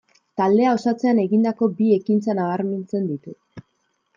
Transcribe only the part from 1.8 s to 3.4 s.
bi ekintza nabarmentzen ditu.